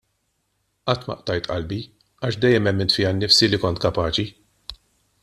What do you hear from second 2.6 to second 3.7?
emmint fija nnifsi li